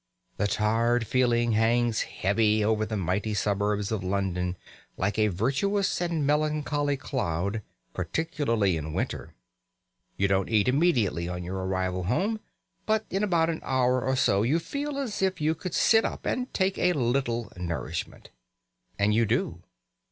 [0.37, 4.57] The tired feeling hangs heavy over the mighty suburbs of London
[4.97, 7.61] like a virtuous and melancholy cloud,
[7.93, 9.35] particularly in winter.
[10.17, 12.39] You don't eat immediately on your arrival home.
[12.87, 16.25] But in about an hour or so you feel as if you could sit up
[16.25, 18.31] and take a little nourishment.
[18.97, 19.61] And you do.